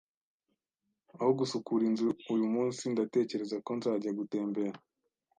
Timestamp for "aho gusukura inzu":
1.19-2.07